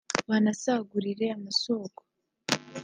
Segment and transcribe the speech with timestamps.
[0.29, 2.01] banasagurire amasoko